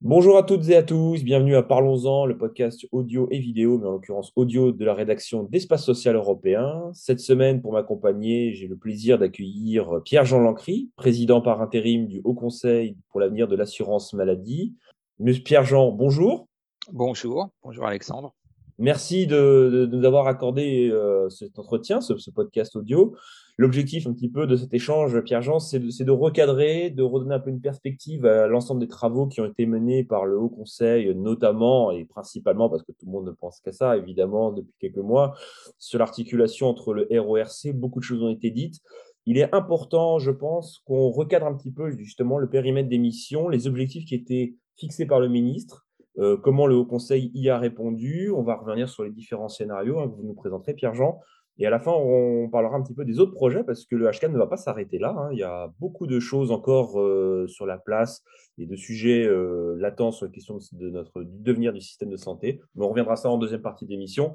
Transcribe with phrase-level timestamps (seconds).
[0.00, 3.86] Bonjour à toutes et à tous, bienvenue à Parlons-en, le podcast audio et vidéo, mais
[3.86, 6.90] en l'occurrence audio de la rédaction d'Espace Social Européen.
[6.92, 12.34] Cette semaine, pour m'accompagner, j'ai le plaisir d'accueillir Pierre-Jean Lancry, président par intérim du Haut
[12.34, 14.74] Conseil pour l'avenir de l'assurance maladie.
[15.20, 16.48] Monsieur Pierre-Jean, bonjour.
[16.92, 18.34] Bonjour, bonjour Alexandre.
[18.80, 23.16] Merci de, nous avoir accordé euh, cet entretien, ce, podcast audio.
[23.56, 27.50] L'objectif un petit peu de cet échange, Pierre-Jean, c'est de, recadrer, de redonner un peu
[27.50, 31.90] une perspective à l'ensemble des travaux qui ont été menés par le Haut Conseil, notamment
[31.90, 35.34] et principalement, parce que tout le monde ne pense qu'à ça, évidemment, depuis quelques mois,
[35.78, 37.72] sur l'articulation entre le RORC.
[37.74, 38.80] Beaucoup de choses ont été dites.
[39.26, 43.48] Il est important, je pense, qu'on recadre un petit peu justement le périmètre des missions,
[43.48, 45.87] les objectifs qui étaient fixés par le ministre,
[46.18, 48.30] euh, comment le Haut Conseil y a répondu.
[48.30, 51.20] On va revenir sur les différents scénarios hein, que vous nous présenterez, Pierre-Jean.
[51.60, 54.08] Et à la fin, on parlera un petit peu des autres projets parce que le
[54.08, 55.14] HCAM ne va pas s'arrêter là.
[55.18, 55.30] Hein.
[55.32, 58.22] Il y a beaucoup de choses encore euh, sur la place
[58.58, 62.16] et de sujets euh, latents sur la question de notre, du devenir du système de
[62.16, 62.60] santé.
[62.76, 64.34] Mais on reviendra ça en deuxième partie d'émission.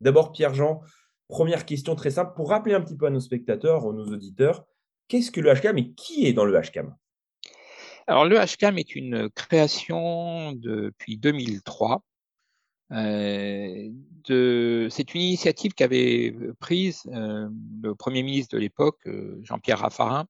[0.00, 0.80] D'abord, Pierre-Jean,
[1.28, 4.64] première question très simple pour rappeler un petit peu à nos spectateurs, à nos auditeurs,
[5.08, 6.94] qu'est-ce que le HCAM et qui est dans le HCAM
[8.08, 12.02] alors, le HCAM est une création depuis 2003.
[12.92, 13.90] Euh,
[14.28, 17.48] c'est une initiative qu'avait prise euh,
[17.82, 20.26] le Premier ministre de l'époque, euh, Jean-Pierre Raffarin,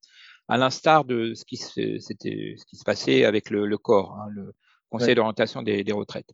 [0.49, 4.55] à l'instar de ce qui, se, ce qui se passait avec le, corps, hein, le
[4.89, 6.33] Conseil d'orientation des, retraites.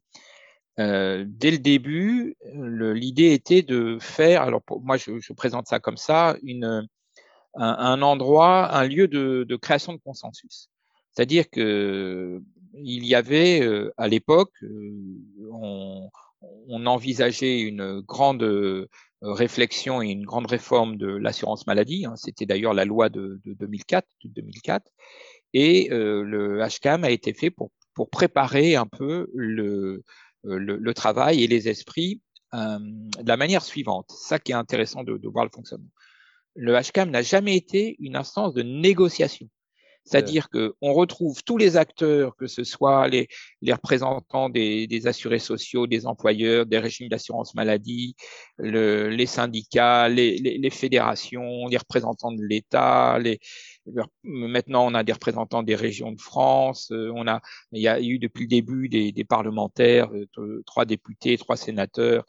[0.76, 6.86] dès le début, l'idée était de faire, alors moi je, présente ça comme ça, une,
[7.54, 10.71] un, endroit, un lieu de création de consensus.
[11.12, 12.42] C'est-à-dire que
[12.74, 13.60] il y avait
[13.96, 14.54] à l'époque,
[15.50, 16.08] on,
[16.86, 18.88] envisageait une grande
[19.20, 22.06] réflexion et une grande réforme de l'assurance maladie.
[22.06, 22.14] Hein.
[22.16, 24.90] C'était d'ailleurs la loi de, 2004, 2004,
[25.52, 27.70] et le HCAM a été fait pour,
[28.10, 30.02] préparer un peu le,
[30.42, 32.22] le, travail et les esprits
[32.52, 34.10] de la manière suivante.
[34.10, 35.90] Ça qui est intéressant de, de voir le fonctionnement.
[36.54, 39.48] Le HCAM n'a jamais été une instance de négociation.
[40.04, 43.28] C'est-à-dire qu'on retrouve tous les acteurs, que ce soit les,
[43.60, 48.16] les représentants des, des, assurés sociaux, des employeurs, des régimes d'assurance maladie,
[48.58, 53.18] le, les syndicats, les, les, les, fédérations, les représentants de l'État.
[54.24, 56.90] Maintenant, on a des représentants des régions de France.
[56.90, 60.84] Euh, on a, il y a eu depuis le début des, des parlementaires, euh, trois
[60.84, 62.24] députés, trois sénateurs,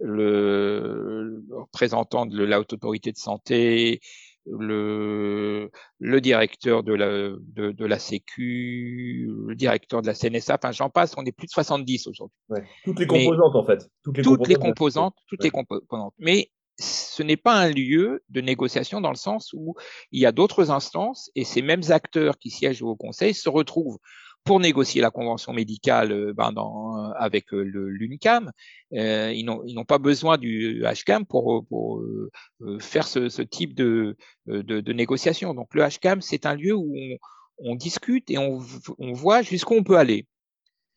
[0.00, 4.00] le, le représentant de la haute autorité de santé,
[4.46, 10.72] le, le directeur de la, de, de, la Sécu, le directeur de la CNSA, enfin
[10.72, 12.36] j'en passe, on est plus de 70 aujourd'hui.
[12.84, 13.88] Toutes les composantes en fait.
[14.02, 16.14] Toutes les toutes composantes, les composantes toutes les composantes.
[16.18, 19.74] Mais ce n'est pas un lieu de négociation dans le sens où
[20.10, 23.98] il y a d'autres instances et ces mêmes acteurs qui siègent au Conseil se retrouvent
[24.44, 28.50] pour négocier la convention médicale euh, ben, dans, euh, avec euh, l'UNCAM.
[28.94, 32.02] Euh, ils n'ont pas besoin du HCAM pour, pour
[32.80, 34.16] faire ce, ce type de,
[34.46, 35.54] de, de, négociation.
[35.54, 37.16] Donc le HCAM, c'est un lieu où on,
[37.58, 38.60] on discute et on,
[38.98, 40.26] on voit jusqu'où on peut aller.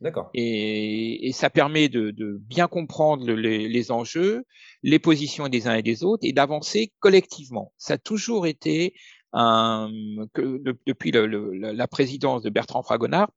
[0.01, 0.29] D'accord.
[0.33, 4.43] Et, et, ça permet de, de bien comprendre les, les, enjeux,
[4.83, 7.71] les positions des uns et des autres et d'avancer collectivement.
[7.77, 8.93] Ça a toujours été
[9.35, 13.29] que, depuis la présidence de Bertrand Fragonard.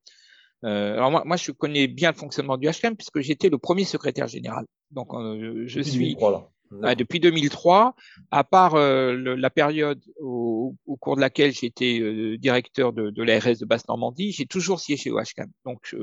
[0.65, 3.85] Euh, alors moi, moi, je connais bien le fonctionnement du HCAM puisque j'étais le premier
[3.85, 4.67] secrétaire général.
[4.91, 6.17] Donc, euh, je suis
[6.71, 7.95] depuis 2003,
[8.31, 13.65] à part euh, la période au, cours de laquelle j'étais directeur de, de l'ARS de
[13.65, 15.51] Basse-Normandie, j'ai toujours siégé au HCAM.
[15.65, 15.97] Donc, je,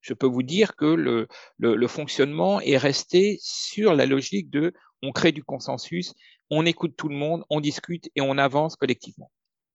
[0.00, 1.26] je, peux vous dire que le,
[1.58, 6.12] le, le, fonctionnement est resté sur la logique de on crée du consensus,
[6.50, 9.30] on écoute tout le monde, on discute et on avance collectivement.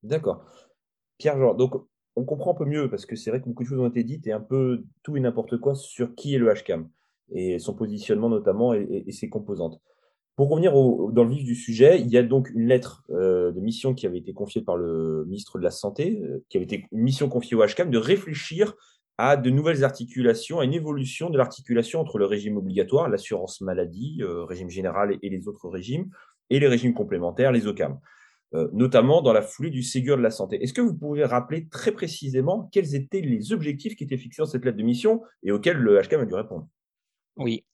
[0.06, 0.46] D'accord.
[1.18, 1.74] Pierre-Jean, donc
[2.16, 4.04] on comprend un peu mieux parce que c'est vrai que beaucoup de choses ont été
[4.04, 6.90] dites et un peu tout et n'importe quoi sur qui est le HCAM
[7.32, 9.82] et son positionnement notamment et, ses composantes.
[10.36, 13.60] Pour revenir dans le vif du sujet, il y a donc une lettre euh, de
[13.62, 16.88] mission qui avait été confiée par le ministre de la Santé, euh, qui avait été
[16.92, 18.76] une mission confiée au HCAM de réfléchir
[19.18, 24.20] à de nouvelles articulations, à une évolution de l'articulation entre le régime obligatoire, l'assurance maladie,
[24.22, 26.10] euh, régime général et, les autres régimes,
[26.50, 27.98] et les régimes complémentaires, les OCAM.
[28.56, 30.64] Euh, notamment dans la foulée du Ségur de la santé.
[30.64, 34.48] Est-ce que vous pouvez rappeler très précisément quels étaient les objectifs qui étaient fixés dans
[34.48, 36.68] cette lettre de mission et auxquels le HCAM a dû répondre?
[37.36, 37.66] Oui.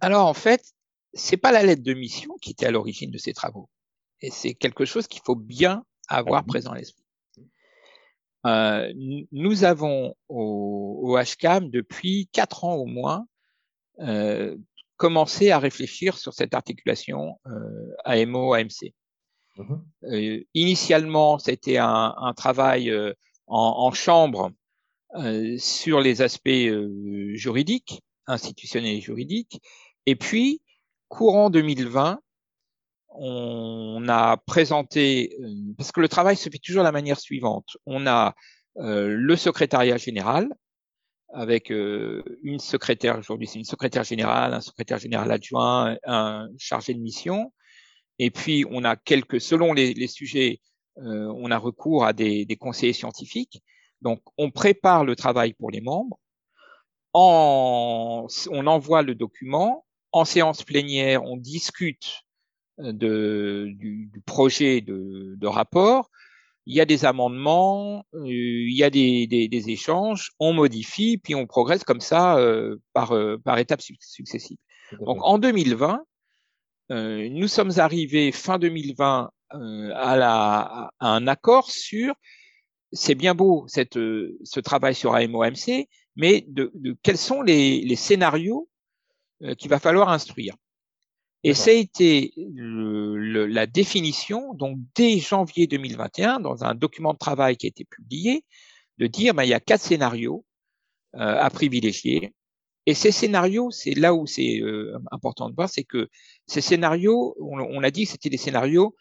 [0.00, 0.74] Alors en fait,
[1.14, 3.70] c'est pas la lettre de mission qui était à l'origine de ces travaux.
[4.20, 7.04] Et c'est quelque chose qu'il faut bien avoir présent à l'esprit.
[8.44, 8.92] Euh,
[9.32, 13.26] nous avons au, HCAM, depuis quatre ans au moins,
[14.00, 14.56] euh,
[14.96, 17.40] commencé à réfléchir sur cette articulation
[18.04, 18.92] AMO-AMC.
[19.58, 20.44] Mhm.
[20.54, 22.94] initialement, c'était un, travail
[23.46, 24.52] en, en, chambre
[25.58, 26.70] sur les aspects
[27.32, 29.60] juridiques, institutionnels et juridiques.
[30.06, 30.62] Et puis,
[31.08, 32.20] courant 2020,
[33.10, 35.36] on a présenté,
[35.76, 37.76] parce que le travail se fait toujours de la manière suivante.
[37.86, 38.34] On a
[38.76, 40.48] le secrétariat général,
[41.32, 47.00] avec une secrétaire, aujourd'hui c'est une secrétaire générale, un secrétaire général adjoint, un chargé de
[47.00, 47.52] mission.
[48.18, 50.60] Et puis on a quelques, selon les, les sujets,
[50.96, 53.62] on a recours à des, des, conseillers scientifiques.
[54.02, 56.18] Donc on prépare le travail pour les membres.
[57.12, 59.84] En, on envoie le document.
[60.10, 62.22] En séance plénière, on discute
[62.78, 66.10] de, du, du projet de, de rapport
[66.68, 71.16] il y a des amendements, euh, il y a des, des, des, échanges, on modifie,
[71.16, 74.58] puis on progresse comme ça euh, par, euh, par étapes successives.
[75.00, 76.04] Donc en 2020,
[76.90, 82.14] euh, nous sommes arrivés fin 2020 à, la, à un accord sur,
[82.92, 87.96] c'est bien beau cette, ce travail sur AMOMC, mais de, de quels sont les, les
[87.96, 88.68] scénarios
[89.56, 90.54] qu'il va falloir instruire.
[91.44, 97.18] Et ça a été le, la définition, donc dès janvier 2021, dans un document de
[97.18, 98.44] travail qui a été publié,
[98.98, 100.44] de dire ben, il y a quatre scénarios
[101.14, 102.34] euh, à privilégier.
[102.88, 106.08] Et ces scénarios, c'est là où c'est euh, important de voir, c'est que
[106.46, 108.96] ces scénarios, on, on a dit que c'était des scénarios,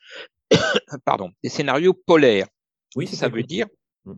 [1.05, 2.47] pardon, des scénarios polaires.
[2.97, 3.67] Oui, ça veut dire
[4.03, 4.15] mmh.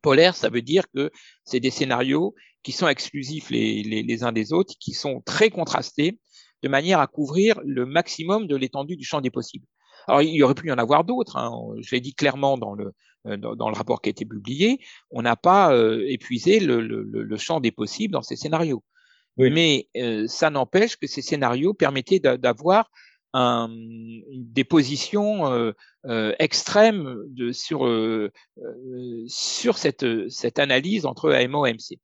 [0.00, 1.10] polaire, ça veut dire que
[1.44, 5.50] c'est des scénarios qui sont exclusifs les, les, les uns des autres, qui sont très
[5.50, 6.18] contrastés,
[6.62, 9.66] de manière à couvrir le maximum de l'étendue du champ des possibles.
[10.08, 11.36] Alors, il y aurait pu y en avoir d'autres.
[11.36, 11.52] Hein.
[11.82, 12.94] Je l'ai dit clairement dans le,
[13.26, 14.80] euh, dans, le rapport qui a été publié.
[15.10, 18.82] On n'a pas euh, épuisé le, le, le, champ des possibles dans ces scénarios.
[19.38, 19.50] Oui.
[19.50, 22.90] Mais euh, ça n'empêche que ces scénarios permettaient d'avoir
[23.32, 23.68] un,
[24.30, 25.72] des positions euh,
[26.06, 28.30] euh, extrêmes de, sur, euh,
[29.26, 31.98] sur cette, cette analyse entre AMO et MC.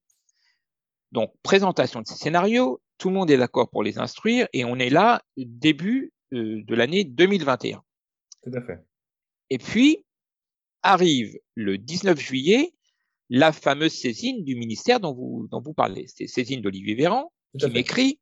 [1.13, 4.77] Donc, présentation de ces scénarios, tout le monde est d'accord pour les instruire et on
[4.77, 7.83] est là début euh, de l'année 2021.
[8.43, 8.85] Tout à fait.
[9.51, 10.05] Et puis
[10.83, 12.73] arrive le 19 juillet
[13.31, 16.07] la fameuse saisine du ministère dont vous, dont vous parlez.
[16.09, 18.21] C'est saisine d'Olivier Véran qui m'écrit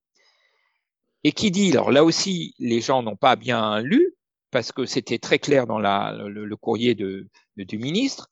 [1.24, 4.14] et qui dit, alors là aussi, les gens n'ont pas bien lu
[4.50, 8.28] parce que c'était très clair dans la, le, le courrier de, de, du ministre.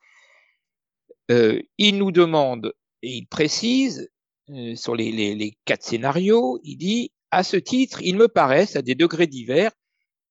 [1.31, 2.73] Euh, il nous demande
[3.03, 4.11] et il précise
[4.51, 8.77] euh, sur les, les, les, quatre scénarios, il dit à ce titre, il me paraissent,
[8.77, 9.73] à des degrés divers,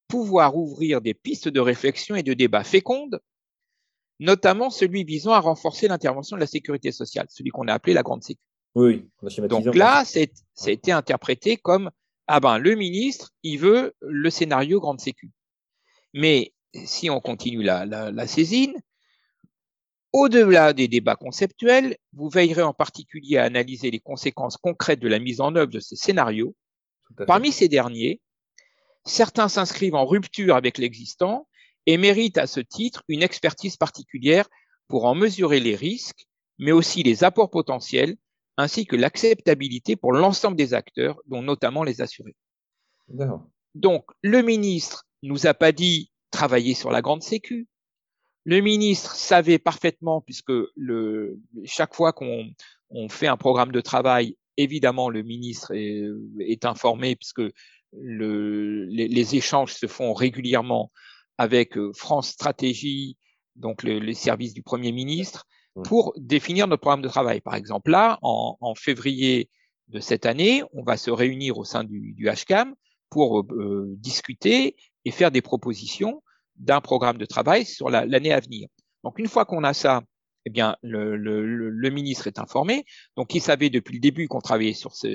[0.08, 3.20] pouvoir ouvrir des pistes de réflexion et de débat fécondes,
[4.20, 8.04] notamment celui visant à renforcer l'intervention de la sécurité sociale, celui qu'on a appelé la
[8.04, 8.48] grande sécurité.
[8.76, 9.08] Oui,
[9.50, 11.92] Donc là, ça a été interprété comme
[12.28, 15.30] ah ben le ministre, il veut le scénario grande sécu.
[16.14, 16.54] Mais
[16.86, 18.74] si on continue la, la, la saisine,
[20.14, 25.20] au-delà des débats conceptuels, vous veillerez en particulier à analyser les conséquences concrètes de la
[25.20, 26.56] mise en œuvre de ces scénarios.
[27.28, 28.22] Parmi ces derniers,
[29.06, 31.48] certains s'inscrivent en rupture avec l'existant
[31.86, 34.48] et méritent à ce titre une expertise particulière
[34.88, 36.26] pour en mesurer les risques,
[36.58, 38.16] mais aussi les apports potentiels,
[38.58, 42.36] ainsi que l'acceptabilité pour l'ensemble des acteurs, dont notamment les assurés.
[43.76, 47.68] Donc, le ministre nous a pas dit travailler sur la grande sécu,
[48.46, 52.52] le ministre savait parfaitement, puisque le, chaque fois qu'on
[52.90, 56.04] on fait un programme de travail, évidemment, le ministre est,
[56.40, 57.42] est informé, puisque
[57.94, 60.92] le, les, les, échanges se font régulièrement
[61.38, 63.18] avec euh, France Stratégie,
[63.56, 65.46] donc le, les services du Premier ministre,
[65.84, 67.42] pour définir notre programme de travail.
[67.42, 69.50] Par exemple, là, en, en février
[69.88, 72.76] de cette année, on va se réunir au sein du, du HCAM
[73.10, 74.76] pour euh, discuter
[75.06, 76.22] et faire des propositions
[76.56, 78.68] d'un programme de travail sur l'année à venir.
[79.04, 80.04] Donc, une fois qu'on a ça,
[80.46, 82.86] eh bien, le, le, le, ministre est informé.
[83.16, 85.08] Donc, il savait depuis le début qu'on travaillait sur, ce,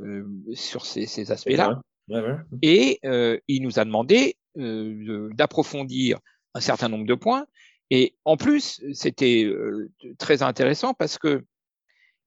[0.00, 1.80] euh, sur ces, ces aspects-là.
[2.08, 2.36] Ouais, ouais.
[2.62, 6.18] Et euh, il nous a demandé euh, d'approfondir
[6.54, 7.46] un certain nombre de points.
[7.90, 11.44] Et en plus, c'était euh, très intéressant parce que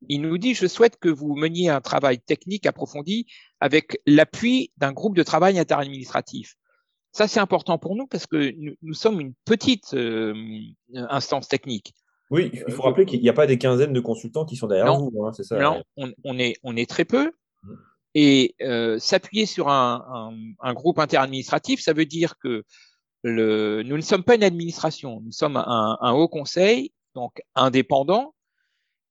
[0.08, 3.26] il nous dit, je souhaite que vous meniez un travail technique approfondi
[3.60, 6.56] avec l'appui d'un groupe de travail interadministratif.
[7.12, 9.96] Ça, c'est important pour nous parce que nous, nous sommes une petite
[10.94, 11.96] instance technique.
[12.30, 14.88] Oui, il faut rappeler qu'il n'y a pas des quinzaines de consultants qui sont derrière
[14.88, 15.26] non, vous.
[15.26, 15.58] Hein, c'est ça.
[15.58, 17.32] Non, on, on, est, on est très peu.
[18.16, 22.64] Et euh, s'appuyer sur un, un, un, groupe interadministratif, ça veut dire que
[23.24, 28.34] le, nous ne sommes pas une administration, nous sommes un, un haut conseil, donc indépendant.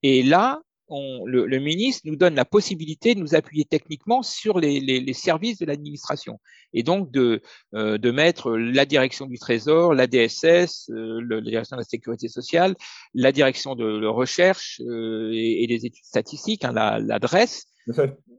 [0.02, 5.58] Et là, le, ministre nous donne la possibilité de nous appuyer techniquement sur les, services
[5.58, 6.40] de l'administration.
[6.72, 7.40] Et donc de,
[7.74, 12.28] euh, de mettre la direction du Trésor, la DSS, euh, la direction de la sécurité
[12.28, 12.74] sociale,
[13.14, 17.66] la direction de la recherche euh, et, des études statistiques, hein, l'adresse,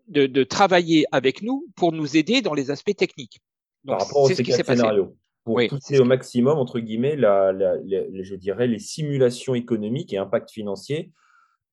[0.07, 3.41] de, travailler avec nous pour nous aider dans les aspects techniques.
[3.85, 5.15] Par rapport au scénario.
[5.43, 11.11] Pour pousser au maximum, entre guillemets, je dirais, les simulations économiques et impacts financiers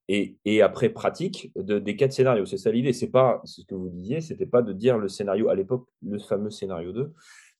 [0.08, 2.44] et, après pratique de, des quatre scénarios.
[2.44, 2.92] C'est ça l'idée.
[2.92, 6.18] C'est pas ce que vous disiez, c'était pas de dire le scénario à l'époque, le
[6.18, 7.12] fameux scénario 2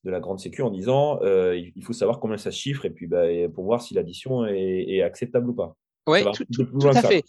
[0.04, 2.90] de la grande sécu en disant euh, il faut savoir combien ça se chiffre et
[2.90, 3.22] puis bah,
[3.54, 5.76] pour voir si l'addition est, acceptable ou pas.
[6.08, 7.24] Oui, tout, à fait.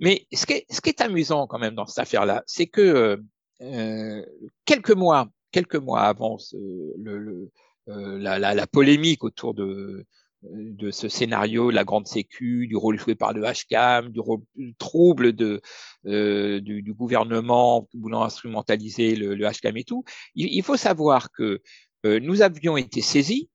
[0.00, 2.80] Mais ce qui, est, ce qui est amusant quand même dans cette affaire-là, c'est que
[2.80, 3.16] euh,
[3.62, 4.24] euh,
[4.64, 7.50] quelques mois, quelques mois avant le,
[7.86, 10.06] la, la, polémique autour de,
[10.42, 14.42] de ce scénario, la grande sécu, du rôle joué par le HCAM, du rôle
[14.78, 15.60] trouble de,
[16.06, 20.04] euh, du, gouvernement voulant instrumentaliser le, le HCAM et tout.
[20.34, 21.60] Il, faut savoir que
[22.06, 23.48] euh, nous avions été saisis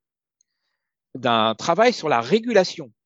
[1.16, 3.03] d'un travail sur la régulation euh,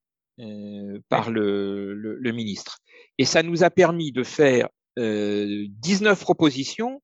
[1.10, 2.80] par le, le, ministre.
[3.18, 7.02] Et ça nous a permis de faire 19 propositions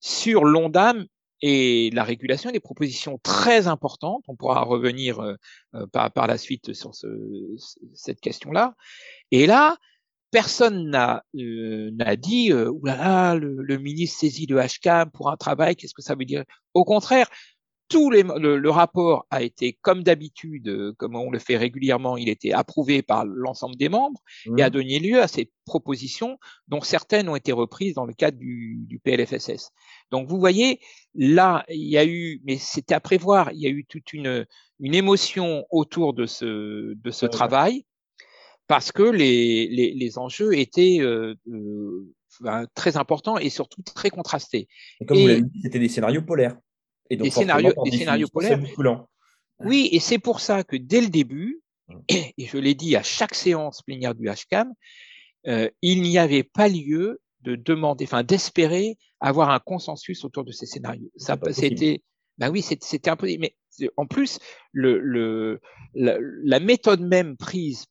[0.00, 1.06] sur l'ONDAM
[1.46, 4.24] et la régulation des propositions très importantes.
[4.28, 5.34] On pourra revenir euh,
[5.74, 7.06] euh, par, par, la suite sur ce,
[7.94, 8.74] cette question-là.
[9.30, 9.76] Et là,
[10.30, 15.76] personne n'a euh, dit euh, oulala, le, le ministre saisit le HCAM pour un travail,
[15.76, 16.44] qu'est-ce que ça veut dire?
[16.72, 17.28] Au contraire,
[17.88, 22.28] tout les, le, rapport a été, comme d'habitude, euh, comme on le fait régulièrement, il
[22.28, 24.20] était approuvé par l'ensemble des membres
[24.56, 24.72] et a mmh.
[24.72, 26.38] donné lieu à ces propositions,
[26.68, 29.70] dont certaines ont été reprises dans le cadre du, du PLFSS.
[30.10, 30.80] Donc vous voyez,
[31.14, 34.46] là, il y a eu, mais c'était à prévoir, il y a eu toute une,
[34.80, 37.84] une émotion autour de ce, de ce travail
[38.66, 44.68] parce que les, les, les enjeux étaient euh, euh, très importants et surtout très contrastés.
[45.00, 46.56] Et comme vous l'avez dit, c'était des scénarios polaires.
[47.10, 48.60] Et donc, des scénarios, des scénarios polaires.
[49.60, 51.60] Oui, et c'est pour ça que dès le début,
[52.08, 54.72] et je l'ai dit à chaque séance plénière du HCAM,
[55.46, 60.52] euh, il n'y avait pas lieu de demander, enfin d'espérer avoir un consensus autour de
[60.52, 61.10] ces scénarios.
[61.16, 62.02] Ça, c'était,
[62.38, 63.42] ben oui, c'était impossible.
[63.42, 64.38] Mais en plus,
[64.72, 65.60] le, le,
[65.94, 67.86] la, méthode même prise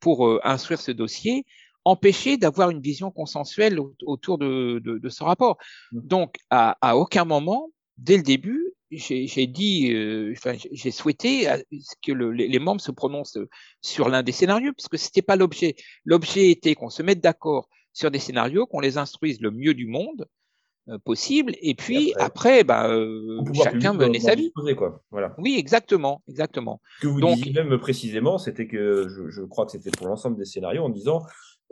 [0.00, 1.44] pour euh, instruire ce dossier
[1.84, 5.56] empêchait d'avoir une vision consensuelle autour de, de, de ce rapport.
[5.92, 6.00] Mmh.
[6.02, 11.58] Donc, à, à aucun moment, dès le début, j'ai dit, euh, enfin, j'ai souhaité euh,
[12.04, 13.38] que le, les membres se prononcent
[13.80, 15.76] sur l'un des scénarios, parce que c'était pas l'objet.
[16.04, 19.86] L'objet était qu'on se mette d'accord sur des scénarios, qu'on les instruise le mieux du
[19.86, 20.26] monde
[20.88, 22.90] euh, possible, et puis après, bah,
[23.62, 24.52] chacun menait sa vie.
[24.76, 25.04] Quoi.
[25.12, 25.36] Voilà.
[25.38, 26.80] Oui, exactement, exactement.
[26.96, 30.08] Ce que vous Donc, disiez même précisément, c'était que je, je, crois que c'était pour
[30.08, 31.22] l'ensemble des scénarios en disant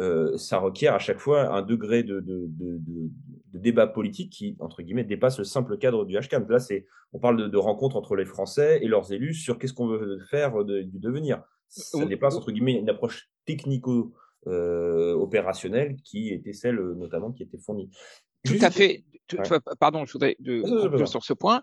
[0.00, 3.10] euh, ça requiert à chaque fois un degré de, de, de, de,
[3.54, 6.46] débat politique qui, entre guillemets, dépasse le simple cadre du HCAM.
[6.48, 9.88] Là, c'est, on parle de, rencontres entre les Français et leurs élus sur qu'est-ce qu'on
[9.88, 11.42] veut faire du devenir.
[11.68, 17.90] Ça dépasse, entre guillemets, une approche technico-opérationnelle euh, qui était celle, notamment, qui était fournie.
[18.44, 19.02] Tout à fait.
[19.80, 20.62] Pardon, je voudrais de,
[21.06, 21.60] sur ce point.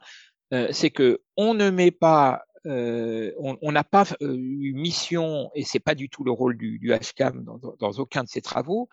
[0.54, 5.64] Euh, c'est que on ne met pas euh, on n'a pas euh, eu mission, et
[5.64, 8.90] c'est pas du tout le rôle du, du HCAM dans, dans, aucun de ses travaux,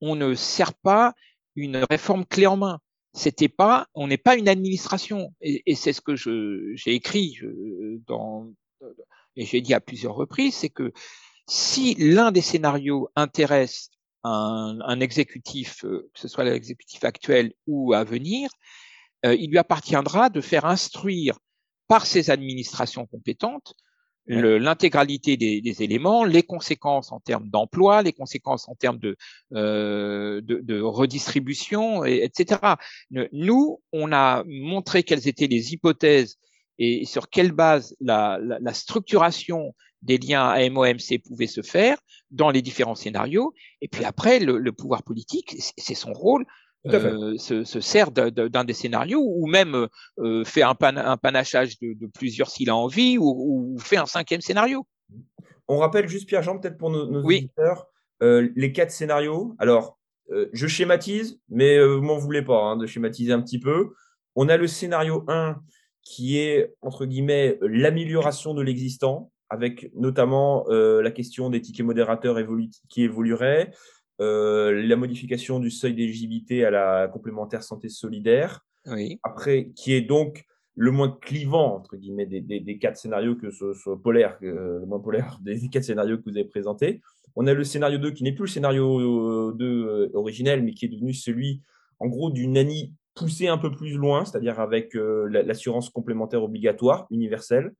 [0.00, 1.14] on ne sert pas
[1.54, 2.80] une réforme clé en main.
[3.12, 7.38] C'était pas, on n'est pas une administration, et, et c'est ce que j'ai écrit
[8.06, 8.50] dans,
[9.36, 10.92] et j'ai dit à plusieurs reprises, c'est que
[11.46, 13.90] si l'un des scénarios intéresse
[14.22, 18.50] un, un exécutif, euh, que ce soit l'exécutif actuel ou à venir,
[19.22, 21.38] il lui appartiendra de faire instruire
[21.90, 23.74] par ces administrations compétentes
[24.26, 29.16] l'intégralité des, des, éléments, les conséquences en termes d'emploi, les conséquences en termes de,
[29.54, 32.60] euh, de, de, redistribution, et, etc.
[33.32, 36.38] Nous, on a montré quelles étaient les hypothèses
[36.78, 41.98] et sur quelle base la, la, la structuration des liens AMO-MC pouvait se faire
[42.30, 43.52] dans les différents scénarios.
[43.80, 46.46] Et puis après, le, le pouvoir politique, c'est son rôle
[46.86, 49.86] euh, se, se, sert d'un des scénarios ou même
[50.18, 54.06] euh, fait un, un panachage de, de, plusieurs s'il a envie ou, ou, fait un
[54.06, 54.86] cinquième scénario.
[55.68, 57.86] On rappelle juste Pierre-Jean, peut-être pour nos, nos auditeurs,
[58.22, 59.54] euh, les quatre scénarios.
[59.58, 59.98] Alors,
[60.52, 63.90] je schématise, mais vous m'en voulez pas hein, de schématiser un petit peu.
[64.36, 65.56] On a le scénario 1
[66.02, 72.38] qui est, entre guillemets, l'amélioration de l'existant, avec notamment la question des tickets modérateurs
[72.88, 73.72] qui évolueraient,
[74.20, 78.64] la modification du seuil d'éligibilité à la complémentaire santé solidaire.
[78.86, 79.18] Oui.
[79.22, 80.44] Après, qui est donc
[80.76, 85.38] le moins clivant, entre guillemets, des, quatre scénarios que ce soit polaire, le moins polaire
[85.42, 87.00] des quatre scénarios que vous avez présentés.
[87.36, 90.88] On a le scénario 2 qui n'est plus le scénario 2 originel, mais qui est
[90.88, 91.60] devenu celui,
[91.98, 97.72] en gros, d'une Annie poussée un peu plus loin, c'est-à-dire avec l'assurance complémentaire obligatoire universelle.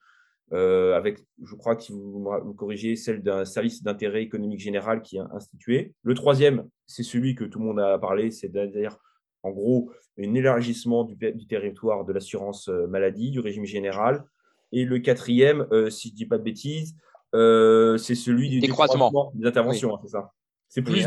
[0.52, 5.00] Euh, avec, je crois que si vous me corrigez, celle d'un service d'intérêt économique général
[5.02, 5.94] qui est institué.
[6.02, 8.98] Le troisième, c'est celui que tout le monde a parlé, c'est d'ailleurs
[9.42, 14.24] en gros un élargissement du, territoire de l'assurance euh, maladie, du régime général.
[14.72, 16.96] Et le quatrième, euh, si je ne dis pas de bêtises,
[17.32, 20.32] c'est celui du décroissement des interventions, hein, c'est ça.
[20.68, 21.04] C'est plus,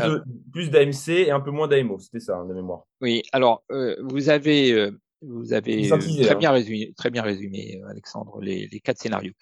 [0.52, 2.86] plus d'AMC et un peu moins d'AMO, c'était ça, hein, de mémoire.
[3.00, 3.62] Oui, alors
[4.02, 4.90] vous avez
[5.22, 6.34] vous avez euh, très, hein.
[6.36, 9.32] bien résumé, très bien résumé, euh, Alexandre, les, quatre scénarios.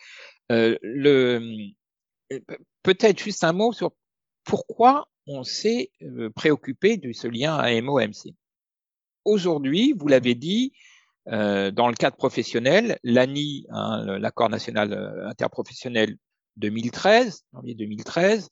[0.50, 0.76] Euh,
[2.82, 3.92] peut-être juste un mot sur
[4.44, 5.90] pourquoi on s'est
[6.34, 8.34] préoccupé de ce lien AMO-MC.
[9.24, 10.72] Aujourd'hui, vous l'avez dit,
[11.26, 14.92] dans le cadre professionnel, l'ANI, hein, l'accord national
[15.28, 16.16] interprofessionnel
[16.56, 18.48] 2013, 2013,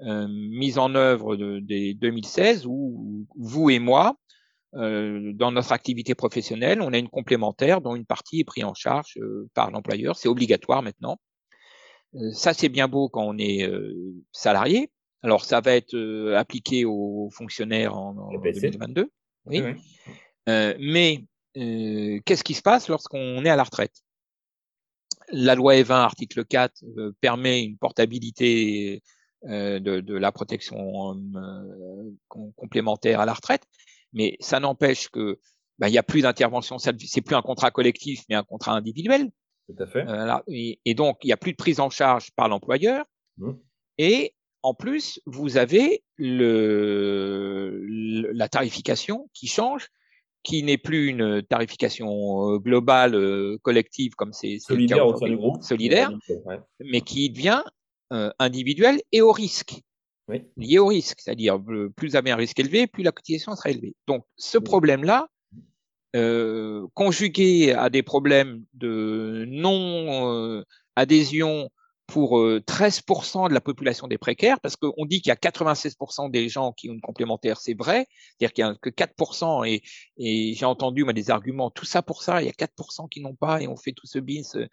[0.00, 4.16] mise en œuvre de, des 2016, où vous et moi,
[4.72, 9.16] dans notre activité professionnelle, on a une complémentaire dont une partie est prise en charge
[9.18, 10.16] euh, par l'employeur.
[10.16, 11.18] C'est obligatoire maintenant.
[12.14, 13.68] Euh, ça, c'est bien beau quand on est
[14.32, 14.90] salarié.
[15.22, 19.10] Alors, ça va être appliqué aux fonctionnaires en, 2022.
[19.46, 19.62] Oui.
[20.46, 24.02] mais qu'est-ce qui se passe lorsqu'on est à la retraite?
[25.30, 26.84] La loi E20, article 4,
[27.20, 29.02] permet une portabilité
[29.42, 31.16] de, de, la protection
[32.28, 33.66] complémentaire à la retraite.
[34.16, 35.38] Mais ça n'empêche que
[35.78, 39.30] ben, il n'y a plus d'intervention, c'est plus un contrat collectif, mais un contrat individuel.
[39.68, 40.08] Tout à fait.
[40.08, 43.04] Euh, et, donc, il n'y a plus de prise en charge par l'employeur.
[43.36, 43.52] Mmh.
[43.98, 47.84] Et en plus, vous avez le,
[48.32, 49.88] la tarification qui change,
[50.42, 55.36] qui n'est plus une tarification euh, globale, euh, collective, comme c'est solidaire au sein du
[55.36, 56.10] groupe, solidaire,
[56.80, 57.62] mais qui devient
[58.38, 59.80] individuelle et au risque
[60.28, 60.44] oui.
[60.56, 61.20] lié au risque.
[61.20, 61.60] C'est-à-dire,
[61.96, 63.94] plus vous avez un risque élevé, plus la cotisation sera élevée.
[64.06, 65.28] Donc, ce problème-là,
[66.14, 71.68] euh, conjugué à des problèmes de non-adhésion euh,
[72.06, 76.30] pour 13% euh, de la population des précaires, parce qu'on dit qu'il y a 96%
[76.30, 78.06] des gens qui ont une complémentaire, c'est vrai,
[78.38, 79.82] c'est-à-dire qu'il n'y a que 4%, et,
[80.18, 83.20] et j'ai entendu moi, des arguments, tout ça pour ça, il y a 4% qui
[83.20, 84.66] n'ont pas, et on fait tout ce bins euh,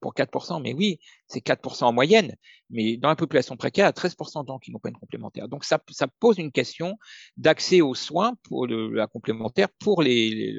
[0.00, 2.34] pour 4%, mais oui, c'est 4% en moyenne,
[2.70, 4.96] mais dans la population précaire, il y a 13% de gens qui n'ont pas une
[4.96, 5.48] complémentaire.
[5.48, 6.98] Donc ça, ça pose une question
[7.36, 10.56] d'accès aux soins pour le, la complémentaire pour les,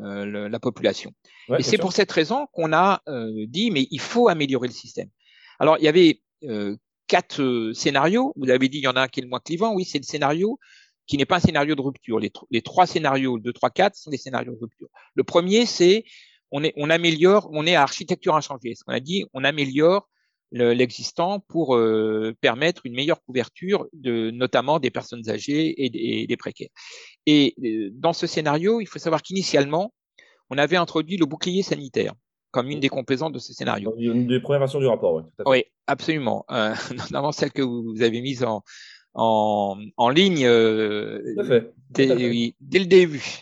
[0.00, 1.12] euh, la population.
[1.56, 3.02] et c'est pour cette raison qu'on a
[3.46, 5.08] dit, mais il faut améliorer le système.
[5.58, 8.32] Alors, il y avait euh, quatre euh, scénarios.
[8.36, 9.74] Vous avez dit, il y en a un qui est le moins clivant.
[9.74, 10.58] Oui, c'est le scénario
[11.06, 12.18] qui n'est pas un scénario de rupture.
[12.18, 14.88] Les, trois scénarios, 2, 3, 4, sont des scénarios de rupture.
[15.14, 16.04] Le premier, c'est
[16.50, 18.74] on, améliore, on est à architecture inchangée.
[18.74, 20.08] Ce qu'on a dit, on améliore
[20.52, 26.68] l'existant pour euh, permettre une meilleure couverture de notamment des personnes âgées et des précaires.
[27.26, 27.54] Et
[27.92, 29.92] dans ce scénario, il faut savoir qu'initialement,
[30.48, 32.14] on avait introduit le bouclier sanitaire
[32.54, 33.92] comme une des composantes de ce scénario.
[33.98, 35.22] Une des premières versions du rapport, oui.
[35.44, 36.44] Oui, absolument.
[36.52, 38.62] Euh, notamment celle que vous avez mise en,
[39.14, 41.20] en, en ligne euh,
[41.90, 42.54] dès, dès, le début.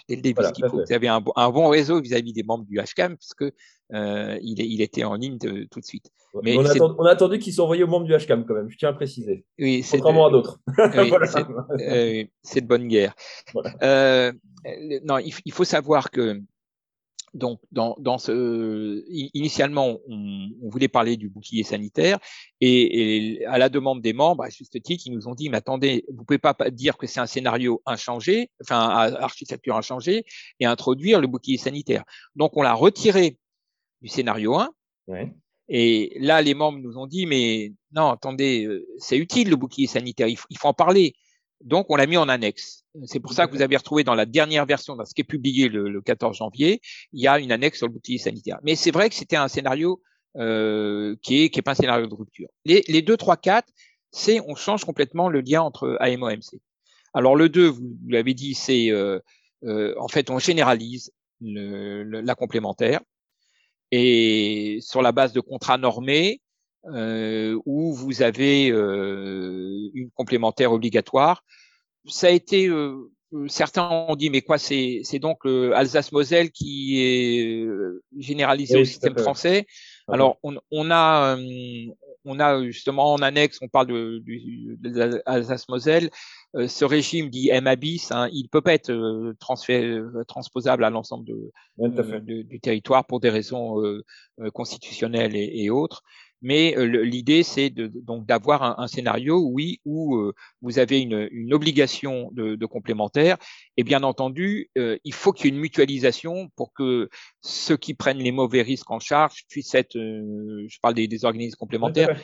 [0.08, 3.52] Dès le début, Vous avez un, un bon réseau vis-à-vis des membres du HCAM, puisque
[3.92, 6.10] euh, il, il, était en ligne tout de suite.
[6.42, 8.88] Mais on, a attendu qu'ils soient envoyés aux membres du HCAM quand même, je tiens
[8.88, 9.44] à préciser.
[9.58, 10.58] Oui, Contrairement à d'autres.
[10.78, 11.12] Oui,
[11.82, 13.14] euh, c'est de bonne guerre.
[13.82, 14.32] Euh,
[15.04, 16.40] non, il, il, faut savoir que
[17.34, 19.02] donc, dans, dans ce,
[19.34, 22.18] initialement, on, on, voulait parler du bouclier sanitaire
[22.60, 25.56] et, et, à la demande des membres, à juste titre, ils nous ont dit, mais
[25.56, 30.24] attendez, vous pouvez pas dire que c'est un scénario inchangé, enfin, architecture inchangée
[30.60, 32.04] et introduire le bouclier sanitaire.
[32.36, 33.38] Donc, on l'a retiré
[34.02, 34.70] du scénario 1.
[35.06, 35.32] Ouais.
[35.68, 39.86] Et là, les membres nous ont dit, mais non, attendez, euh, c'est utile le bouclier
[39.86, 41.14] sanitaire, il faut en parler.
[41.64, 42.84] Donc, on l'a mis en annexe.
[43.06, 45.24] C'est pour ça que vous avez retrouvé dans la dernière version, dans ce qui est
[45.24, 46.80] publié le, 14 janvier,
[47.12, 48.58] il y a une annexe sur le bouclier sanitaire.
[48.62, 50.02] Mais c'est vrai que c'était un scénario
[50.36, 52.48] euh, qui est qui est pas un scénario de rupture.
[52.64, 53.68] Les, les 2, 3, 4,
[54.10, 56.60] c'est on change complètement le lien entre AMO et MC.
[57.14, 59.18] Alors le 2, vous, l'avez dit, c'est euh,
[59.64, 63.00] euh, en fait on généralise le, la complémentaire
[63.90, 66.41] et sur la base de contrats normés
[66.86, 71.44] euh, où vous avez euh, une complémentaire obligatoire.
[72.06, 73.08] Ça a été, euh,
[73.46, 77.64] certains ont dit, mais quoi, c'est donc Alsace-Moselle qui est
[78.18, 79.66] généralisé au système français.
[80.08, 81.36] Alors, on, on, a,
[82.24, 86.10] on a justement en annexe, on parle de, de, Alsace-Moselle,
[86.54, 89.32] ce régime dit MABIS, hein, il peut pas être
[90.26, 91.26] transposable à l'ensemble
[91.78, 93.80] du territoire pour des raisons
[94.52, 96.02] constitutionnelles et, et autres.
[96.42, 102.56] Mais l'idée, c'est donc d'avoir un, scénario, oui, où vous avez une, une obligation de,
[102.56, 103.36] de, complémentaire.
[103.76, 107.08] Et bien entendu, il faut qu'il y ait une mutualisation pour que
[107.42, 111.56] ceux qui prennent les mauvais risques en charge puissent être, je parle des, des organismes
[111.56, 112.16] complémentaires,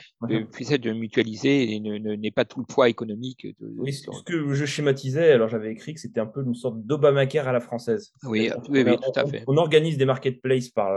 [0.52, 3.46] puissent être mutualisés et n'aient pas tout le poids économique.
[3.60, 6.80] De, oui, ce que je schématisais, alors j'avais écrit que c'était un peu une sorte
[6.86, 8.12] d'Obamacare à la française.
[8.22, 9.42] Oui, oui, oui, tout à fait.
[9.48, 10.92] On, organise des marketplaces par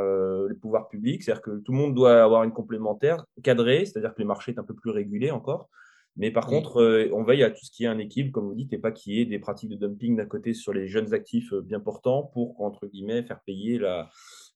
[0.47, 4.19] les pouvoirs publics, c'est-à-dire que tout le monde doit avoir une complémentaire cadré, c'est-à-dire que
[4.19, 5.67] les marchés sont un peu plus régulés encore.
[6.17, 8.55] Mais par contre, euh, on veille à tout ce qui est un équilibre, comme vous
[8.55, 11.13] dites, et pas qu'il y ait des pratiques de dumping d'un côté sur les jeunes
[11.13, 13.81] actifs euh, bien portants pour, entre guillemets, faire payer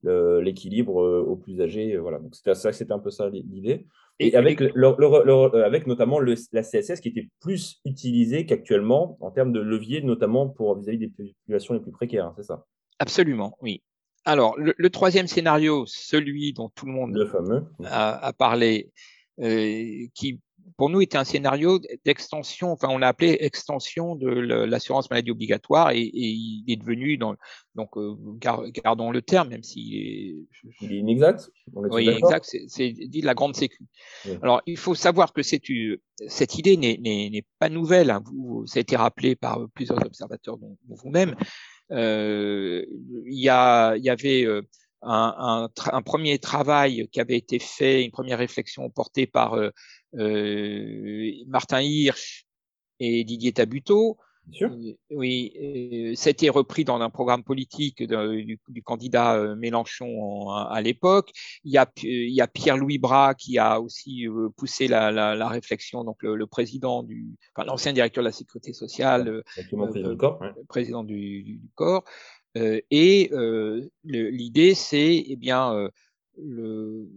[0.03, 1.97] l'équilibre euh, aux plus âgés.
[1.97, 2.19] Voilà.
[2.19, 3.87] Donc c'était ça, c'était un peu ça l'idée.
[4.19, 9.59] Et, avec, avec notamment le, la CSS qui était plus utilisée qu'actuellement en termes de
[9.59, 12.65] levier, notamment pour vis-à-vis des populations les plus précaires, hein, c'est ça?
[12.99, 13.81] Absolument, oui.
[14.23, 17.29] Alors, le, troisième scénario, celui dont tout le monde
[17.83, 18.91] A, parlé,
[19.39, 20.39] euh, qui
[20.78, 25.91] pour nous était un scénario d'extension, enfin on l'a appelé extension de l'assurance maladie obligatoire
[25.91, 27.36] et, il est devenu, dans,
[27.75, 30.36] donc euh, gardons le terme, même s'il est,
[30.82, 31.51] il est inexact.
[31.73, 33.84] oui, exact, c'est dit la grande sécu.
[34.41, 38.23] Alors il faut savoir que cette idée n'est pas nouvelle, hein.
[38.25, 41.36] vous, ça a été rappelé par plusieurs observateurs, dont vous-même.
[41.91, 42.86] Euh,
[43.25, 44.62] il y, a, il y avait euh,
[45.01, 49.69] un, un, premier travail qui avait été fait, une première réflexion portée par euh,
[50.15, 52.45] Martin Hirsch
[52.99, 54.17] et Didier Tabuteau,
[54.51, 54.71] Sûr.
[55.10, 61.32] Oui, c'était repris dans un programme politique du, candidat Mélenchon à l'époque.
[61.63, 61.78] Il y
[62.41, 67.36] a, Pierre-Louis Bras qui a aussi poussé la, la, la réflexion, donc le, président du,
[67.56, 70.43] enfin, l'ancien directeur de la sécurité sociale, président du corps.
[70.67, 72.04] Président du, du corps.
[72.56, 73.32] et
[74.04, 75.89] l'idée, c'est, eh bien,
[76.38, 77.10] le,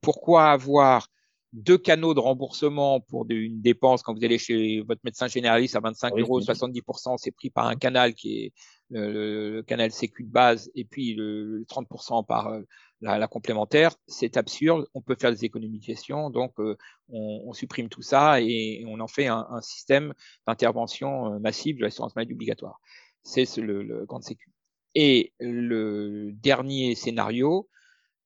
[0.00, 1.08] pourquoi avoir
[1.52, 5.80] deux canaux de remboursement pour une dépense quand vous allez chez votre médecin généraliste à
[5.80, 8.52] 25 euros, 70% c'est pris par un canal qui est
[8.90, 12.62] le, canal sécu de base et puis le, 30% par euh,
[13.00, 14.86] la, complémentaire, c'est absurde.
[14.94, 16.76] On peut faire des économies de gestion, donc euh,
[17.08, 20.12] on, supprime tout ça et, on en fait un, système
[20.46, 22.80] d'intervention euh, massive de l'assurance maladie obligatoire.
[23.22, 24.50] C'est le, le grand sécu.
[24.94, 27.68] Et le dernier scénario,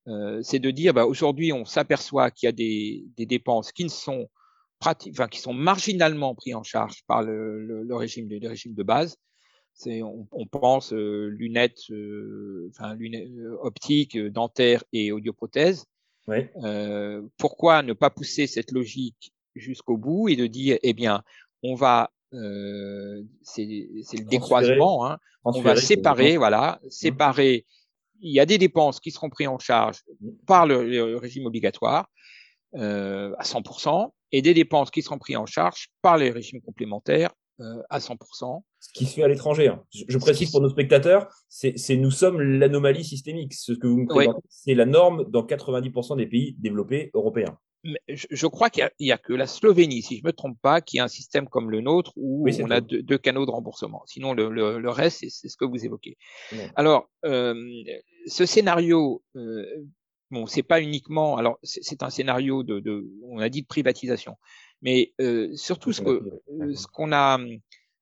[0.08, 3.84] euh, c'est de dire bah, aujourd'hui on s'aperçoit qu'il y a des, des, dépenses qui
[3.84, 4.28] ne sont
[4.84, 8.82] enfin, qui sont marginalement pris en charge par le, le, régime, de, le régime de
[8.82, 9.16] base.
[9.86, 15.86] On, on, pense euh, lunettes, euh, enfin, lunettes euh, optiques, dentaires et audioprothèses.
[16.28, 16.46] Oui.
[17.36, 21.24] pourquoi ne pas pousser cette logique jusqu'au bout et de dire eh bien
[21.64, 26.90] on va c'est le décroisement, hein, on va séparer, voilà, mmh.
[26.90, 27.66] séparer
[28.22, 30.02] il y a des dépenses qui seront prises en charge
[30.46, 32.08] par le, régime obligatoire
[32.76, 37.32] euh, à 100% et des dépenses qui seront prises en charge par les régimes complémentaires
[37.60, 38.62] euh, à 100%.
[38.80, 39.68] Ce qui se fait à l'étranger.
[39.68, 39.84] Hein.
[39.92, 43.52] Je, précise pour nos spectateurs, c'est nous sommes l'anomalie systémique.
[43.54, 47.58] Ce que vous me présentez, c'est la norme dans 90% des pays développés européens
[48.08, 50.98] je, crois qu'il n'y a, que la Slovénie, si je ne me trompe pas, qui
[50.98, 54.02] a un système comme le nôtre où on a deux, canaux de remboursement.
[54.06, 56.16] Sinon, le, reste, c'est ce que vous évoquez.
[56.76, 57.54] Alors, euh,
[58.26, 59.66] ce scénario, euh,
[60.30, 64.36] bon, c'est pas uniquement, alors c'est un scénario de, de, on a dit de privatisation,
[64.80, 66.22] mais euh, surtout ce que,
[66.74, 67.38] ce qu'on a,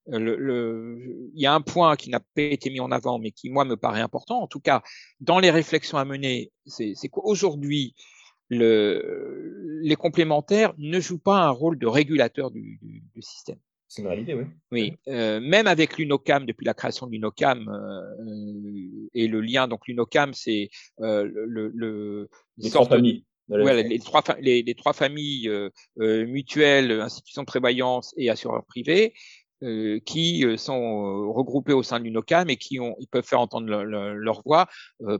[0.07, 3.31] le, le, il y a un point qui n'a pas été mis en avant, mais
[3.31, 4.41] qui moi me paraît important.
[4.41, 4.83] En tout cas,
[5.19, 7.95] dans les réflexions à mener, c'est qu'aujourd'hui,
[8.51, 13.57] le, les complémentaires ne jouent pas un rôle de régulateur du, du, du système.
[13.87, 14.43] C'est une réalité, oui.
[14.71, 19.87] Oui, euh, même avec l'UNOCAM, depuis la création de l'UNOCAM euh, et le lien, donc
[19.87, 20.69] l'UNOCAM, c'est
[21.01, 23.25] euh, le, le, les trois familles.
[23.49, 28.63] Ouais, les, trois, les, les, trois familles euh, euh, mutuelles, institutions de prévoyance et assureurs
[28.65, 29.13] privés.
[29.63, 33.23] Euh, qui euh, sont euh, regroupés au sein de l'UNOCAM et qui ont, ils peuvent
[33.23, 34.67] faire entendre leur voix.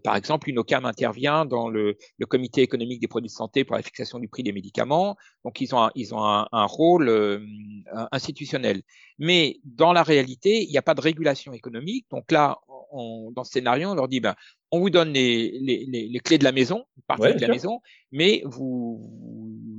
[0.03, 3.83] par exemple, l'UNOCAM intervient dans le, le, comité économique des produits de santé pour la
[3.83, 5.15] fixation du prix des médicaments.
[5.45, 7.45] Donc, ils ont un, ils ont un, un rôle
[8.11, 8.81] institutionnel.
[9.19, 12.07] Mais dans la réalité, il n'y a pas de régulation économique.
[12.09, 12.57] Donc là,
[12.91, 14.35] on, dans ce scénario, on leur dit, ben,
[14.71, 18.41] on vous donne les, les, les, clés de la maison, partie de la maison, mais
[18.45, 18.97] vous,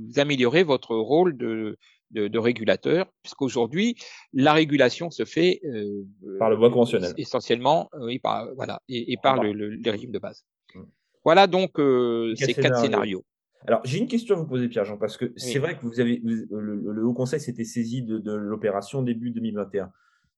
[0.09, 1.77] vous améliorez votre rôle de,
[2.13, 3.95] de, de régulateur, puisqu'aujourd'hui,
[4.33, 6.03] la régulation se fait euh,
[6.39, 7.13] par le voie conventionnelle.
[7.17, 10.45] Essentiellement, euh, oui, par, voilà, et, et par le, le, les régimes de base.
[10.73, 10.81] Mmh.
[11.25, 13.23] Voilà donc euh, ces quatre scénarios.
[13.65, 16.21] Alors, j'ai une question à vous poser, Pierre-Jean, parce que c'est vrai que vous avez,
[16.23, 19.91] le, Haut Conseil s'était saisi de, l'opération début 2021.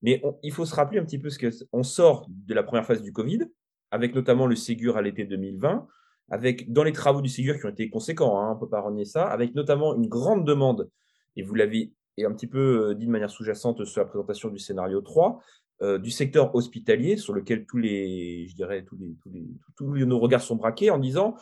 [0.03, 3.01] Mais il faut se rappeler un petit peu ce qu'on sort de la première phase
[3.01, 3.39] du Covid,
[3.89, 5.87] avec notamment le Ségur à l'été 2020,
[6.29, 8.81] avec dans les travaux du Ségur qui ont été conséquents, hein, on ne peut pas
[8.81, 10.89] renier ça, avec notamment une grande demande,
[11.35, 14.59] et vous l'avez un petit peu euh, dit de manière sous-jacente sur la présentation du
[14.59, 15.41] scénario 3,
[15.81, 19.15] euh, du secteur hospitalier sur lequel tous les, je dirais, tous, les,
[19.75, 21.35] tous, nos regards sont braqués en disant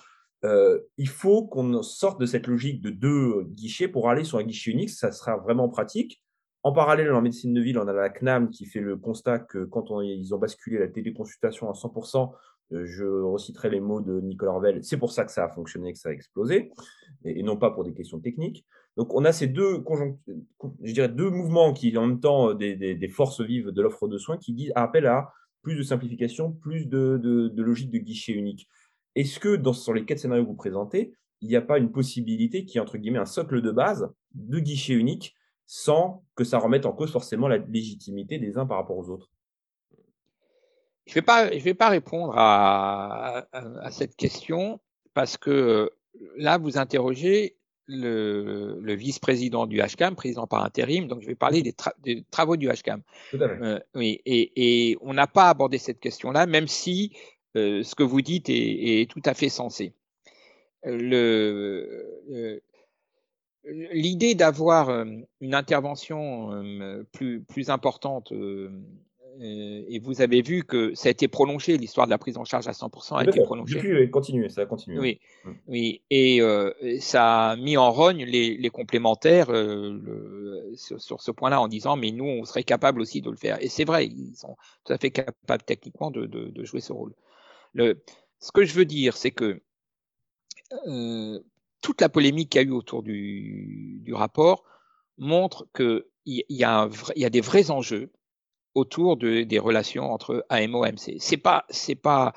[0.44, 4.44] euh, il faut qu'on sorte de cette logique de deux guichets pour aller sur un
[4.44, 6.22] guichet unique, ça sera vraiment pratique.
[6.64, 9.66] En parallèle, en médecine de ville, on a la CNAM qui fait le constat que
[9.66, 12.32] quand ils ont basculé la téléconsultation à 100%,
[12.72, 15.94] euh, je reciterai les mots de Nicolas Orvel, c'est pour ça que ça a fonctionné,
[15.94, 16.72] que ça a explosé,
[17.24, 18.66] et, non pas pour des questions techniques.
[18.98, 19.84] Donc on a ces deux,
[20.84, 24.18] je dirais deux mouvements qui, en même temps, euh, des, forces vives de l'offre de
[24.18, 28.68] soins qui disent, appellent à plus de simplification, plus de, logique de guichet unique.
[29.16, 31.92] Est-ce que dans, sur les quatre scénarios que vous présentez, il n'y a pas une
[31.92, 36.60] possibilité qui est entre guillemets un socle de base de guichet unique sans que ça
[36.60, 39.30] remette en cause forcément la légitimité des uns par rapport aux autres?
[41.06, 43.48] Je ne vais, pas, vais pas répondre à,
[43.92, 44.80] cette question
[45.14, 45.92] parce que
[46.38, 52.24] là, vous interrogez le, vice-président du HCAM, président par intérim, donc je vais parler des,
[52.32, 53.02] travaux du HCAM.
[53.34, 57.16] Euh, oui, et, on n'a pas abordé cette question-là, même si
[57.56, 59.94] euh, ce que vous dites est, tout à fait sensé.
[63.66, 65.06] L'idée d'avoir euh,
[65.40, 68.70] une intervention plus, plus importante euh,
[69.40, 72.68] et vous avez vu que ça a été prolongé, l'histoire de la prise en charge
[72.68, 73.76] à 100% a été prolongée.
[73.76, 75.00] Depuis, continué, ça a continué.
[75.00, 75.52] Oui, mm.
[75.68, 76.02] oui.
[76.10, 81.96] Et euh, ça a mis en rogne les, complémentaires euh, sur, ce point-là en disant
[81.96, 83.62] mais nous, on serait capable aussi de le faire.
[83.62, 87.14] Et c'est vrai, ils sont tout à fait capables techniquement de, jouer ce rôle.
[87.74, 88.04] Le,
[88.40, 89.62] ce que je veux dire, c'est que
[91.82, 94.64] toute la polémique qu'il y a eu autour du, du rapport
[95.18, 96.90] montre qu'il y, y, a
[97.30, 98.12] des vrais enjeux
[98.76, 101.18] autour de, des relations entre AMO et MC.
[101.20, 102.34] C'est pas c'est pas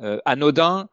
[0.00, 0.88] euh, anodin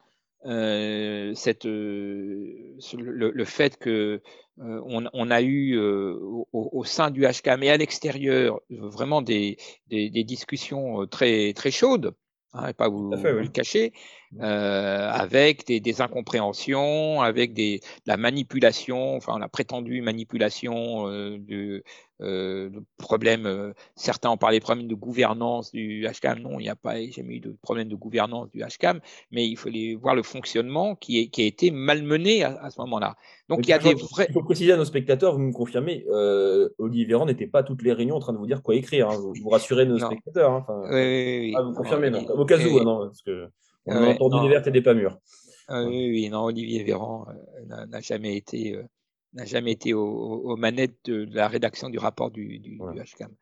[0.46, 4.22] euh, cette, euh, le, le, fait que
[4.56, 9.56] on, on, a eu au, au, sein du HK, mais à l'extérieur, vraiment des,
[9.88, 12.14] des, des, discussions très très chaudes
[12.52, 13.92] hein, pas vous, le cacher,
[14.32, 14.42] mmh.
[14.42, 21.82] euh, avec des, des, incompréhensions, avec des, la manipulation, enfin la prétendue manipulation euh, de,
[22.20, 22.70] euh.
[23.10, 26.40] Euh, certains ont parlé de problèmes de gouvernance du HCAM.
[26.40, 29.00] Non, il n'y a pas jamais eu de problème de gouvernance du HCAM,
[29.30, 32.80] mais il fallait voir le fonctionnement qui, est, qui a été malmené à, à ce
[32.80, 33.16] moment-là.
[33.48, 34.28] Donc il y a des vrais.
[34.32, 37.92] Faut préciser à nos spectateurs, vous me confirmez, euh, Olivier Véran n'était pas toutes les
[37.92, 39.08] réunions en train de vous dire quoi écrire.
[39.08, 39.16] Hein.
[39.16, 40.52] Vous, vous, rassurez nos spectateurs.
[40.52, 40.64] Hein.
[40.68, 41.54] Enfin, oui, oui, oui.
[41.56, 42.26] Ah, vous confirmez, non.
[42.28, 43.48] Au cas où, hein, non, parce que
[43.86, 45.18] on a entendu des vertes et des pas mûres.
[45.70, 47.26] oui, oui, non, Olivier Véran
[47.70, 48.82] euh, n'a jamais été euh,
[49.34, 53.34] n'a jamais été aux, manettes de, la rédaction du rapport du, du, HCAM.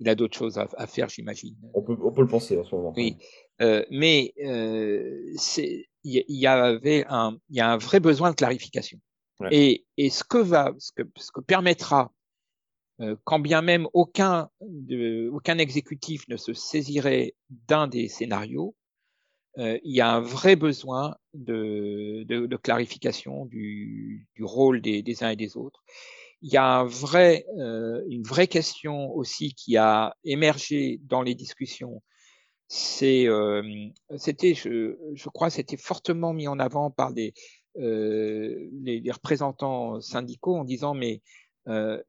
[0.00, 1.56] Il a d'autres choses à, faire, j'imagine.
[1.74, 2.92] On peut, on peut, le penser en ce moment.
[2.96, 3.16] Oui,
[3.62, 5.34] euh, mais euh,
[6.04, 8.98] il y, avait un, y a un vrai besoin de clarification.
[9.50, 12.12] Et, et, ce que va, ce que, ce que permettra,
[13.00, 17.34] euh, quand bien même aucun, de, aucun exécutif ne se saisirait
[17.68, 18.76] d'un des scénarios,
[19.56, 25.82] il y a un vrai besoin de, clarification du, rôle des, uns et des autres.
[26.42, 31.34] Il y a un vrai, euh, une vraie question aussi qui a émergé dans les
[31.34, 32.02] discussions.
[33.02, 33.62] Euh,
[34.18, 37.34] c'était, je, je, crois, c'était fortement mis en avant par des,
[37.78, 41.22] euh, les, représentants syndicaux en disant mais
[41.68, 42.00] euh,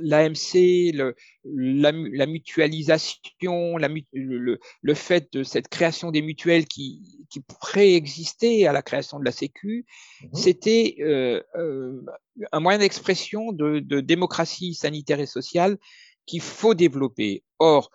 [0.00, 1.12] l'AMC, la,
[1.44, 8.66] la, la, mutualisation, la, le, le, fait de cette création des mutuelles qui, qui préexistait
[8.66, 9.86] à la création de la Sécu,
[10.22, 12.00] mmh c'était euh, euh,
[12.52, 15.78] un moyen d'expression de, de, démocratie sanitaire et sociale
[16.26, 17.42] qu'il faut développer.
[17.58, 17.90] Or,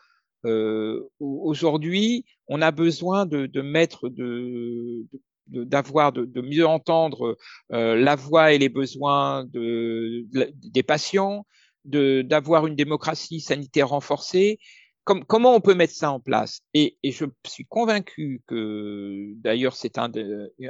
[0.46, 5.06] euh, aujourd'hui, on a besoin de, de mettre de,
[5.50, 7.38] d'avoir de, de, mieux entendre
[7.72, 11.46] euh, la voix et les besoins de, des patients,
[11.86, 14.60] d'avoir une démocratie sanitaire renforcée.
[15.06, 16.62] Comme, comment on peut mettre ça en place?
[16.74, 20.12] Et, et, je suis convaincu que, d'ailleurs, c'est un,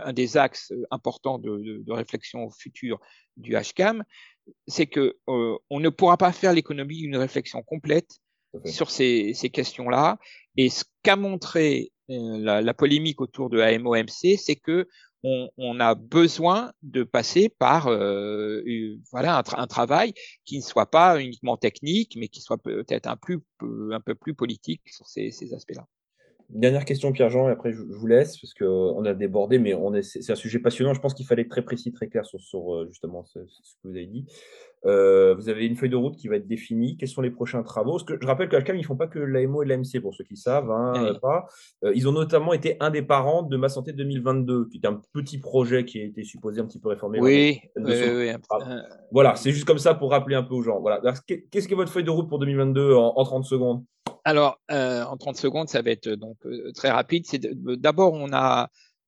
[0.02, 3.00] un, des axes importants de, de, réflexion future
[3.36, 4.04] du HCAM,
[4.68, 8.20] c'est que euh, on ne pourra pas faire l'économie d'une réflexion complète
[8.65, 10.18] sur ces, ces questions-là.
[10.58, 14.88] Et ce qu'a montré la, la, polémique autour de AMOMC, c'est que
[15.24, 18.62] on, a besoin de passer par euh,
[19.12, 20.13] voilà un, travail
[20.45, 25.08] qui ne soit pas uniquement technique, mais qui soit peut-être un, peu plus politique sur
[25.08, 25.86] ces, ces aspects-là.
[26.49, 30.35] Dernière question, Pierre-Jean, et après je, vous laisse, parce qu'on a débordé, mais c'est un
[30.35, 30.93] sujet passionnant.
[30.93, 33.88] Je pense qu'il fallait être très précis, très clair sur, sur justement ce, ce, que
[33.88, 34.25] vous avez dit.
[34.85, 36.95] Euh, vous avez une feuille de route qui va être définie.
[36.97, 37.93] Quels sont les prochains travaux?
[37.93, 40.13] Parce que je rappelle qu'à CAM, ils ne font pas que l'AMO et l'AMC, pour
[40.13, 40.71] ceux qui savent.
[40.71, 41.47] Hein, pas.
[41.83, 45.01] Euh, ils ont notamment été un des parents de Ma Santé 2022, qui est un
[45.13, 47.19] petit projet qui a été supposé un petit peu réformer.
[47.19, 48.31] Oui, oui,
[49.12, 50.79] Voilà, c'est juste comme ça pour rappeler un peu aux gens.
[50.79, 51.01] Voilà.
[51.27, 53.83] Qu'est-ce que votre feuille de route pour 2022 en, 30 secondes?
[54.23, 56.38] Alors, euh, en 30 secondes, ça va être donc
[56.75, 57.25] très rapide.
[57.77, 58.29] D'abord, on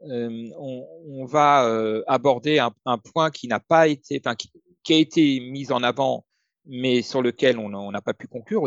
[0.04, 5.84] on, va aborder un, point qui n'a pas été, enfin, qui, a été mise en
[5.84, 6.26] avant,
[6.66, 8.64] mais sur lequel on n'a pas pu conclure.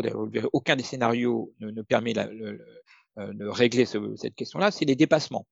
[0.53, 2.13] Aucun des scénarios ne, permet
[3.17, 5.45] euh, de régler cette question-là, c'est les dépassements.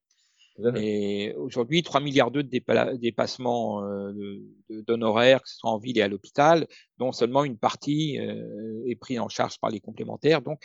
[0.76, 4.40] Et aujourd'hui, 3 milliards d'euros de dépassements euh,
[4.70, 6.68] d'honoraires, que ce soit en ville et à l'hôpital,
[7.00, 10.42] dont seulement une partie euh, est prise en charge par les complémentaires.
[10.42, 10.62] Donc,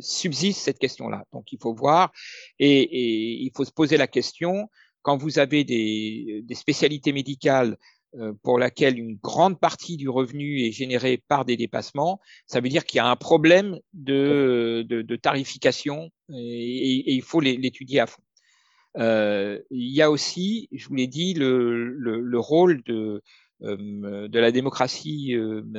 [0.00, 1.24] subsiste cette question-là.
[1.32, 2.10] Donc, il faut voir
[2.58, 4.68] et, et, il faut se poser la question
[5.02, 7.76] quand vous avez des, des spécialités médicales
[8.14, 12.70] euh, pour laquelle une grande partie du revenu est générée par des dépassements, ça veut
[12.70, 18.22] dire qu'il y a un problème de, de, tarification et, il faut l'étudier à fond.
[18.98, 23.22] Euh, il y a aussi, je vous l'ai dit, le, le, rôle de,
[23.62, 25.34] euh, de la démocratie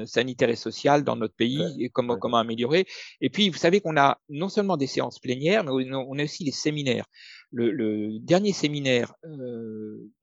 [0.05, 2.85] sanitaire et sociale dans notre pays et comment, comment améliorer.
[3.21, 6.43] Et puis, vous savez qu'on a non seulement des séances plénières, mais on a aussi
[6.43, 7.05] des séminaires.
[7.51, 9.13] Le, le dernier séminaire,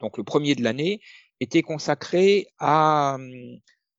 [0.00, 1.00] donc le premier de l'année,
[1.40, 3.18] était consacré à,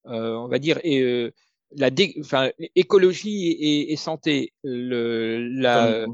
[0.08, 1.32] euh, on va dire, euh,
[1.76, 3.52] la enfin, écologie
[3.90, 4.54] et, santé.
[4.64, 6.06] Le, la,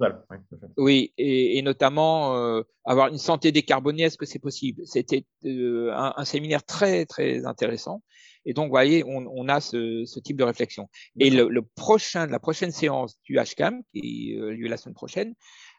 [0.77, 4.81] oui, et, notamment euh, avoir une santé décarbonée, est-ce que c'est possible?
[4.85, 8.01] C'était un, séminaire très très intéressant.
[8.45, 10.89] Et donc, vous voyez, on, on a ce, ce, type de réflexion.
[11.17, 15.33] Et le, le, prochain, la prochaine séance du HCAM, qui a lieu la semaine prochaine,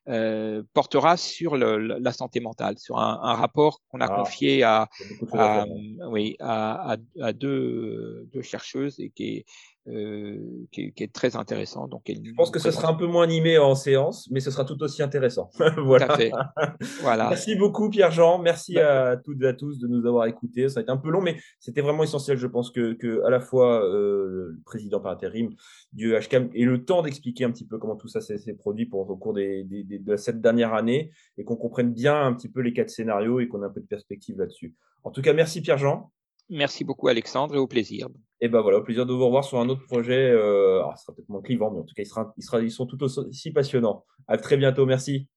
[0.08, 4.62] euh, portera sur le, la santé mentale, sur un, un rapport qu'on a ah, confié
[4.62, 4.88] à,
[5.32, 5.64] à,
[6.08, 9.44] oui, à, à, deux, deux chercheuses et qui est
[9.86, 10.38] euh,
[10.72, 11.86] qui, est, très intéressant.
[11.88, 14.64] Donc, je pense que ce sera un peu moins animé en séance, mais ce sera
[14.64, 15.50] tout aussi intéressant.
[15.76, 16.06] voilà.
[16.06, 16.32] Tout à fait.
[17.02, 17.28] voilà.
[17.28, 18.38] Merci beaucoup Pierre-Jean.
[18.38, 20.70] Merci bah, à toutes et à tous de nous avoir écoutés.
[20.70, 22.38] Ça a été un peu long, mais c'était vraiment essentiel.
[22.38, 25.50] Je pense que, que à la fois euh, le président par intérim
[25.92, 29.08] du HCAM ait le temps d'expliquer un petit peu comment tout ça s'est produit pour,
[29.08, 32.60] au cours des, des, de cette dernière année et qu'on comprenne bien un petit peu
[32.60, 34.74] les quatre scénarios et qu'on ait un peu de perspective là-dessus.
[35.02, 36.10] En tout cas, merci Pierre-Jean.
[36.50, 38.08] Merci beaucoup Alexandre et au plaisir.
[38.40, 40.30] Et ben voilà, au plaisir de vous revoir sur un autre projet.
[40.30, 42.02] Euh, alors, ce sera peut-être moins clivant, mais en tout cas,
[42.60, 44.04] ils sont tout aussi passionnants.
[44.26, 44.84] À très bientôt.
[44.84, 45.28] Merci.